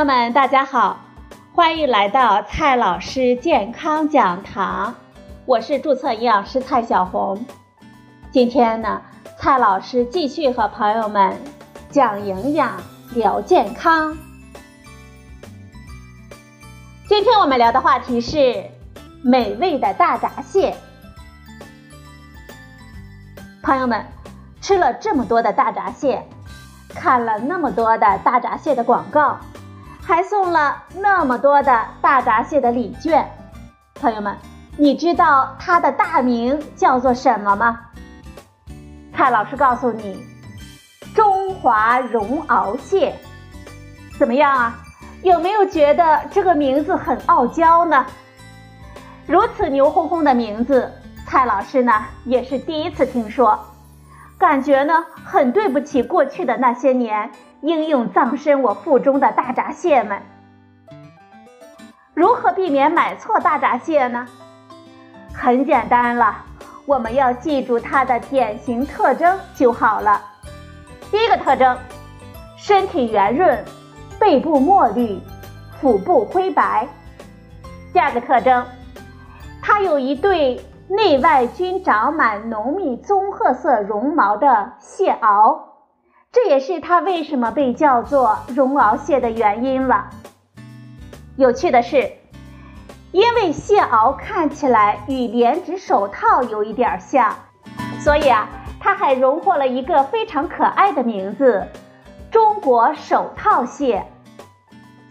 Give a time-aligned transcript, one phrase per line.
[0.00, 0.98] 朋友们，大家好，
[1.52, 4.94] 欢迎来到蔡老师健康讲堂，
[5.44, 7.44] 我是注册营养师蔡小红。
[8.30, 9.02] 今天呢，
[9.36, 11.36] 蔡老师继续和朋友们
[11.90, 12.80] 讲营养、
[13.14, 14.16] 聊健康。
[17.06, 18.64] 今天我们聊的话题是
[19.22, 20.74] 美味的大闸蟹。
[23.62, 24.02] 朋友们，
[24.62, 26.26] 吃了这么多的大闸蟹，
[26.88, 29.38] 看了那么多的大闸蟹的广告。
[30.02, 33.30] 还送了那么多的大闸蟹的礼券，
[33.94, 34.36] 朋友们，
[34.76, 37.80] 你知道它的大名叫做什么吗？
[39.14, 40.24] 蔡老师告诉你，
[41.14, 43.14] 中华绒螯蟹，
[44.18, 44.78] 怎么样啊？
[45.22, 48.06] 有没有觉得这个名字很傲娇呢？
[49.26, 50.90] 如此牛哄哄的名字，
[51.26, 51.92] 蔡老师呢
[52.24, 53.58] 也是第一次听说，
[54.40, 57.30] 感觉呢很对不起过去的那些年。
[57.60, 60.22] 英勇葬身我腹中的大闸蟹们，
[62.14, 64.26] 如何避免买错大闸蟹呢？
[65.34, 66.38] 很简单了，
[66.86, 70.22] 我们要记住它的典型特征就好了。
[71.10, 71.76] 第一个特征，
[72.56, 73.62] 身体圆润，
[74.18, 75.20] 背部墨绿，
[75.78, 76.88] 腹部灰白。
[77.92, 78.64] 第二个特征，
[79.60, 80.58] 它有一对
[80.90, 85.60] 内外均长满浓密棕褐色绒毛的蟹螯。
[86.32, 90.10] 这也是它为什么被叫做绒螯蟹的原因了。
[91.36, 92.10] 有趣的是，
[93.12, 97.36] 因为蟹螯看起来与连指手套有一点像，
[98.00, 98.48] 所以啊，
[98.80, 101.68] 它还荣获了一个非常可爱的名字——
[102.32, 104.04] 中国手套蟹。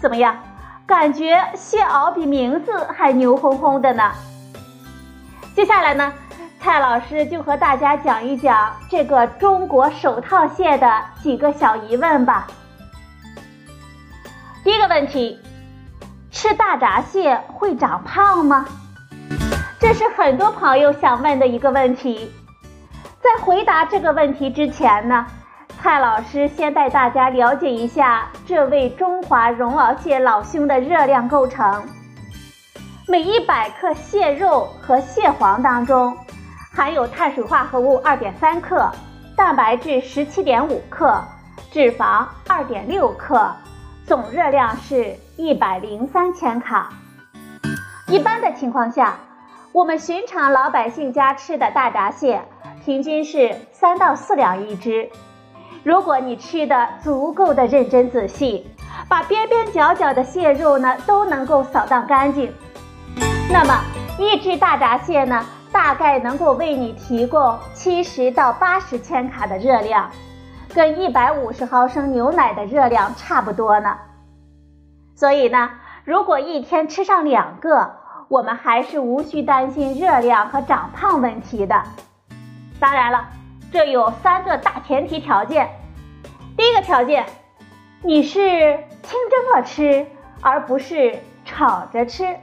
[0.00, 0.38] 怎么样？
[0.86, 4.10] 感觉蟹螯比名字还牛哄哄的呢？
[5.56, 6.12] 接下来呢？
[6.60, 12.46] 蔡老师就和大家讲一讲这个中国手套蟹的几个小疑问吧。
[14.62, 15.40] 第一个问题，
[16.30, 18.66] 吃大闸蟹会长胖吗？
[19.80, 22.30] 这是很多朋友想问的一个问题。
[23.22, 25.26] 在回答这个问题之前呢，
[25.80, 31.82] 蔡老师先带大家了解一下这位中华绒螯蟹老兄的热量构成。
[33.08, 36.16] 每一百克蟹肉和蟹黄当中。
[36.74, 38.90] 含有碳水化合物二点三克，
[39.36, 41.22] 蛋白质十七点五克，
[41.70, 43.50] 脂肪二点六克，
[44.04, 46.90] 总热量是一百零三千卡。
[48.08, 49.14] 一般的情况下，
[49.72, 52.42] 我们寻常老百姓家吃的大闸蟹
[52.84, 55.08] 平均是三到四两一只。
[55.84, 58.68] 如果你吃的足够的认真仔细，
[59.08, 62.52] 把边边角角的蟹肉呢都能够扫荡干净，
[63.48, 63.80] 那么
[64.18, 65.44] 一只大闸蟹呢？
[65.72, 70.10] 大概能够为你提供七十到八十千卡的热量，
[70.74, 73.96] 跟一百五十毫升牛奶的热量差不多呢。
[75.14, 75.70] 所以呢，
[76.04, 77.96] 如果一天吃上两个，
[78.28, 81.82] 我们还是无需担心热量和长胖问题的。
[82.80, 83.28] 当然了，
[83.70, 85.68] 这有三个大前提条件。
[86.56, 87.26] 第一个条件，
[88.02, 88.40] 你是
[89.02, 90.06] 清蒸了吃，
[90.40, 92.36] 而不是炒着吃，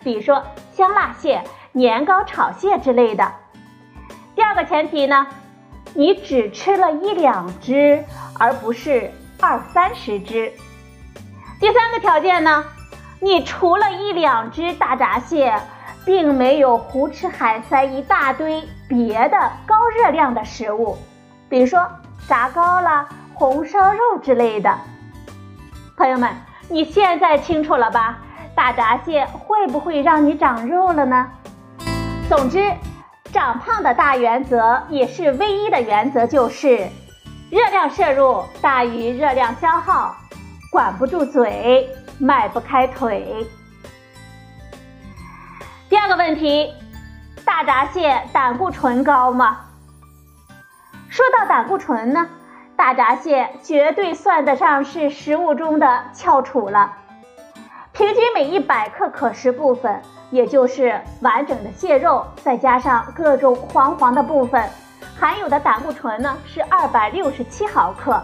[0.00, 0.42] 比如说
[0.72, 1.42] 香辣蟹。
[1.72, 3.30] 年糕炒蟹之类的。
[4.34, 5.26] 第二个前提呢，
[5.94, 8.02] 你只吃了一两只，
[8.36, 10.52] 而不是二三十只。
[11.60, 12.64] 第三个条件呢，
[13.20, 15.54] 你除了一两只大闸蟹，
[16.04, 20.96] 并没有胡吃海塞一大堆别的高热量的食物，
[21.48, 21.86] 比如说
[22.26, 24.76] 炸糕啦、红烧肉之类的。
[25.96, 26.34] 朋友们，
[26.68, 28.18] 你现在清楚了吧？
[28.58, 31.28] 大闸蟹会不会让你长肉了呢？
[32.28, 32.74] 总之，
[33.32, 36.88] 长胖的大原则也是唯一的原则，就是
[37.52, 40.16] 热量摄入大于热量消耗，
[40.72, 43.46] 管不住嘴，迈不开腿。
[45.88, 46.74] 第二个问题，
[47.44, 49.58] 大闸蟹胆固醇高吗？
[51.08, 52.26] 说到胆固醇呢，
[52.74, 56.96] 大闸蟹绝对算得上是食物中的翘楚了，
[57.98, 60.00] 平均每一百克可食部分。
[60.30, 64.62] 也就是完整的蟹肉，再加上各种黄黄的部分，
[65.18, 68.22] 含有的胆固醇呢是二百六十七毫克。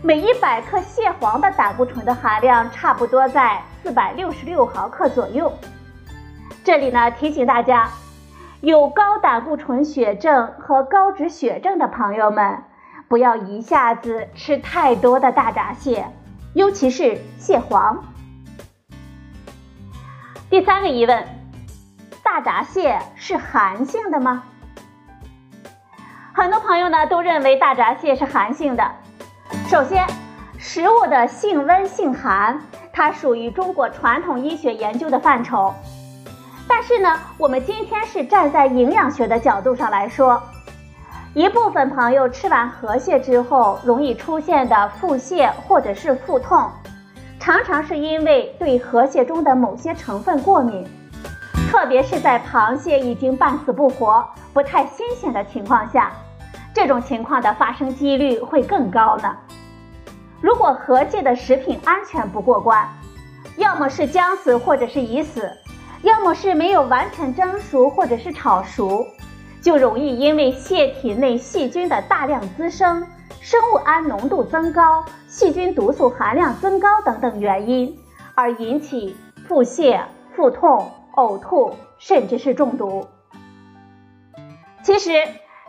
[0.00, 5.52] 每一百克蟹黄的胆固醇的含量差不多在四百六十六毫克左右。
[6.64, 7.90] 这里呢提醒大家，
[8.60, 12.62] 有高胆固醇血症和高脂血症的朋友们，
[13.08, 16.06] 不要一下子吃太多的大闸蟹，
[16.54, 18.02] 尤其是蟹黄。
[20.50, 21.28] 第三个疑问：
[22.24, 24.44] 大闸蟹是寒性的吗？
[26.32, 28.90] 很多朋友呢都认为大闸蟹是寒性的。
[29.68, 30.06] 首先，
[30.56, 32.58] 食物的性温性寒
[32.94, 35.74] 它属于中国传统医学研究的范畴。
[36.66, 40.42] 但是呢，我们今天是站在营养学的角度上来说，
[41.34, 46.70] 一部分朋友吃完河蟹之后容易出现的腹泻或者是腹痛，
[47.48, 50.86] 常常是因为对河蟹中的某些成分过敏，
[51.70, 54.22] 特别是在螃蟹已经半死不活、
[54.52, 56.12] 不太新鲜的情况下，
[56.74, 59.34] 这种情况的发生几率会更高呢。
[60.42, 62.86] 如果河蟹的食品安全不过关，
[63.56, 65.50] 要么是将死或者是已死。
[66.02, 69.06] 要么是没有完全蒸熟，或者是炒熟，
[69.62, 73.06] 就容易因为蟹体内细菌的大量滋生、
[73.40, 77.98] 生物胺浓度增高、细菌毒素含量增高等等原因，
[78.34, 80.00] 而引起腹泻、
[80.34, 83.06] 腹痛、呕吐，甚至是中毒。
[84.82, 85.12] 其实，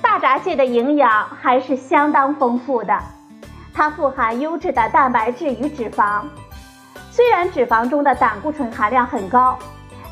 [0.00, 2.98] 大闸蟹的营养还是相当丰富的，
[3.72, 6.22] 它富含优质的蛋白质与脂肪，
[7.10, 9.58] 虽然脂肪中的胆固醇含量很高。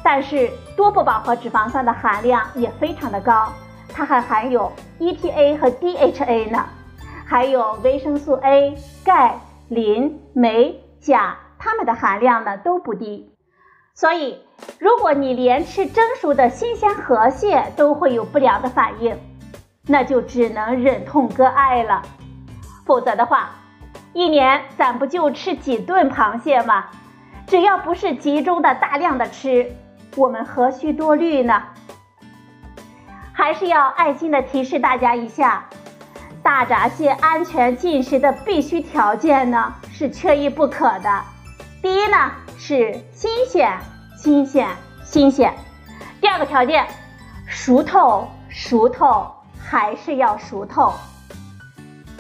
[0.03, 3.53] 但是多不饱和脂肪酸的含量也非常的高，
[3.93, 6.65] 它还含有 EPA 和 DHA 呢，
[7.31, 9.39] 还有维生素 A、钙、
[9.69, 13.33] 磷、镁、钾，它们的含量呢都不低。
[13.95, 14.41] 所以，
[14.81, 19.17] 如果你连吃蒸熟的新鲜河蟹都会有不良的反应，
[19.87, 22.03] 那就只能忍痛割爱了。
[22.85, 23.51] 否则的话，
[24.13, 26.87] 一年咱不就吃几顿螃蟹吗？
[27.47, 29.71] 只要不是集中的大量的吃。
[30.17, 31.63] 我们何须多虑呢？
[33.33, 35.69] 还是要爱心的提示大家一下，
[36.43, 41.23] 大闸蟹安全进食的必须条件呢是缺一不可的。
[41.83, 43.79] 第一呢是新鲜，
[44.17, 44.69] 新鲜，
[45.05, 45.55] 新鲜。
[46.21, 46.87] 第二个条件，
[47.47, 49.31] 熟透，熟透，
[49.63, 50.95] 还是要熟透。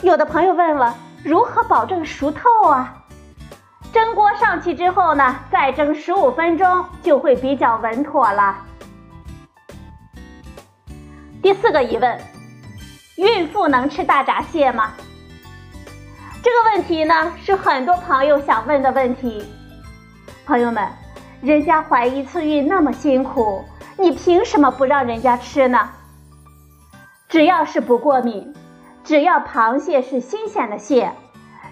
[0.02, 2.96] 有的朋友问了，如何保证熟透啊？
[3.92, 8.56] 蒸锅上去之后呢，再蒸十五分钟就会比较稳妥了。
[11.42, 12.20] 第四个疑问：
[13.20, 14.94] 孕妇能吃大闸蟹吗？
[16.42, 19.44] 这个问题呢，是很多朋友想问的问题。
[20.46, 20.88] 朋友们，
[21.42, 23.62] 人家怀一次孕那么辛苦，
[23.98, 25.90] 你凭什么不让人家吃呢？
[27.28, 28.54] 只要是不过敏，
[29.04, 31.12] 只要螃蟹是新鲜的蟹，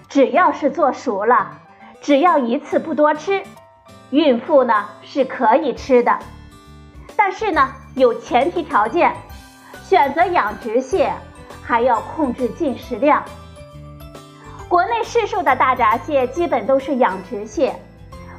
[0.07, 1.61] 只要是做熟了。
[2.03, 3.43] 只要一次不多吃，
[4.11, 6.19] 孕妇呢是可以吃的，
[7.17, 9.17] 但是呢有前提条件，
[9.83, 11.11] 选择养殖蟹
[11.63, 13.23] 还要控制进食量。
[14.69, 17.75] 国内市售的大闸蟹基本都是养殖蟹，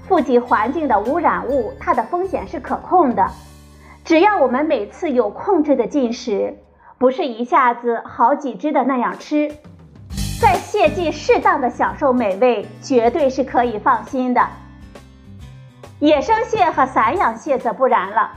[0.07, 3.27] 富集环境的污染物，它的风险是可控的。
[4.05, 6.57] 只要我们每次有控制的进食，
[6.97, 9.51] 不是一下子好几只的那样吃。
[10.39, 14.47] 在蟹季适当的享受美味，绝对是可以放心的。
[15.99, 18.31] 野生蟹和散养蟹则不然了，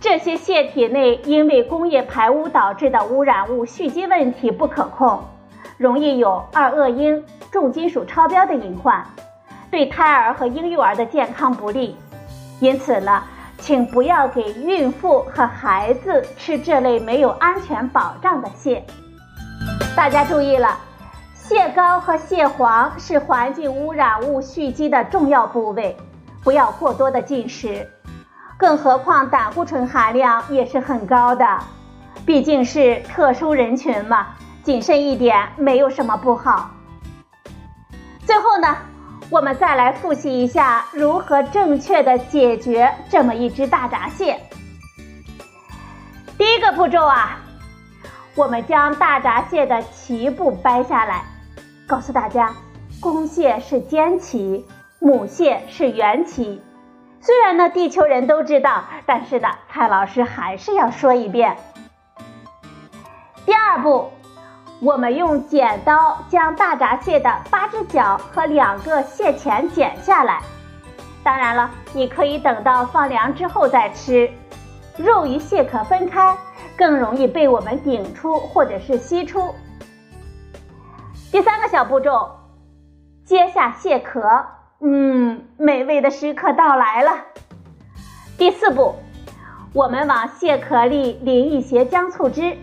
[0.00, 5.20] 这些蟹体内因为工业排污导致的污染物蓄积问题不可控，
[5.76, 9.04] 容易有二恶英、重金属超标的隐患，
[9.72, 11.96] 对胎儿和婴幼儿的健康不利。
[12.60, 13.24] 因此呢，
[13.58, 18.84] 请不要给孕妇和孩子吃这类没有安全保障的蟹。
[19.96, 20.78] 大家注意了。
[21.34, 25.96] 蟹膏和蟹黄是环境污染物蓄积的重要部位，
[26.44, 27.88] 不要过多的进食。
[28.58, 31.58] 更何况胆固醇含量也是很高的，
[32.26, 34.26] 毕竟是特殊人群嘛，
[34.64, 36.68] 谨慎一点没有什么不好。
[38.26, 38.76] 最后呢，
[39.30, 44.40] 我们再来复习一下如何正确的解决这么一只大闸蟹。
[46.36, 47.38] 第一个步骤啊，
[48.34, 51.22] 我们将大闸蟹的鳍部掰下来。
[51.86, 52.52] 告诉大家，
[53.00, 54.64] 公蟹是尖鳍，
[54.98, 56.60] 母蟹是圆鳍。
[57.20, 61.56] 虽然呢，地球人都知道，但是呢，蔡老师还是要说一遍。
[63.44, 64.10] 第二步，
[64.80, 70.40] 我们用剪刀将大闸蟹的八只脚和两个蟹钳剪下来。
[71.24, 74.30] 当然了，你可以等到放凉之后再吃。
[74.96, 76.36] 肉与蟹壳分开，
[76.76, 79.54] 更容易被我们顶出或者是吸出。
[81.30, 82.30] 第三个小步骤，
[83.24, 84.46] 揭下蟹壳，
[84.80, 87.12] 嗯，美味的时刻到来了。
[88.36, 88.94] 第四步，
[89.72, 92.56] 我们往蟹壳里淋一些姜醋汁，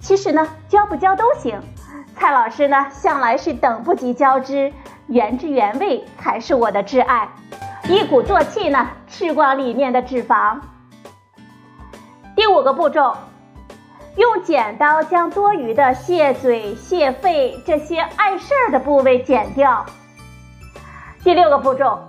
[0.00, 1.60] 其实呢，浇不浇都行。
[2.16, 4.72] 蔡老师呢，向来是等不及浇汁，
[5.06, 7.28] 原汁原味才是我的挚爱。
[7.88, 10.58] 一鼓作气呢，吃光里面的脂肪。
[12.34, 13.16] 第五个步骤。
[14.16, 19.84] 用剪刀将多余的蟹嘴、蟹肺这些碍事儿的部位剪掉。
[21.24, 22.06] 第六个步骤，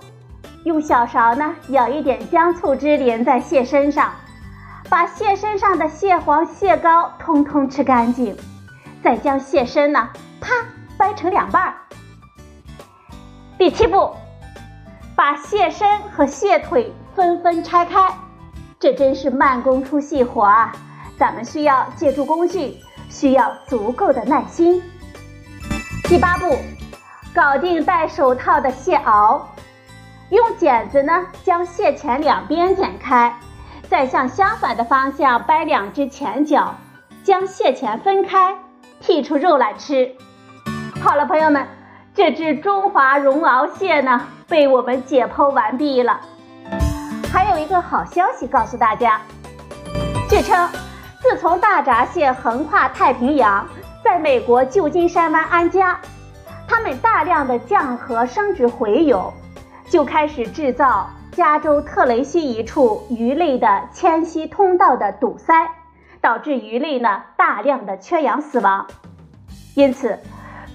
[0.64, 4.12] 用小勺呢舀一点姜醋汁淋在蟹身上，
[4.90, 8.36] 把蟹身上的蟹黄、蟹膏通通吃干净，
[9.02, 10.52] 再将蟹身呢啪
[10.98, 11.74] 掰成两半儿。
[13.56, 14.14] 第七步，
[15.16, 18.14] 把蟹身和蟹腿纷纷拆开，
[18.78, 20.70] 这真是慢工出细活啊！
[21.18, 22.76] 咱们需要借助工具，
[23.08, 24.82] 需要足够的耐心。
[26.04, 26.54] 第八步，
[27.36, 29.38] 搞定戴手套的蟹螯。
[30.30, 33.38] 用剪子呢，将蟹钳两边剪开，
[33.90, 36.74] 再向相反的方向掰两只前脚，
[37.22, 38.56] 将蟹钳分开，
[39.02, 40.10] 剔出肉来吃。
[41.02, 41.66] 好了，朋友们，
[42.14, 46.18] 这只中华绒螯蟹呢，被我们解剖完毕了。
[47.30, 49.20] 还有一个好消息告诉大家，
[50.30, 50.66] 据称，
[51.20, 53.68] 自从大闸蟹横跨太平洋，
[54.02, 56.00] 在美国旧金山湾安家，
[56.68, 59.32] 它们大量的降河生殖洄游。
[59.88, 65.54] 就开始制造加州特雷西一处鱼类的迁徙通道的堵塞，
[66.20, 68.84] 导致鱼类呢大量的缺氧死亡。
[69.76, 70.18] 因此，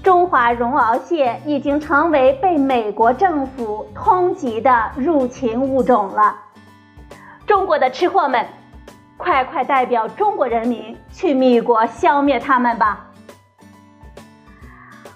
[0.01, 6.38] 中华绒螯蟹已经成为被美国政府通缉的入侵物种了。
[7.45, 8.48] 中国的吃货们，
[9.17, 13.07] 快快代表中国人民去米国消灭它们吧！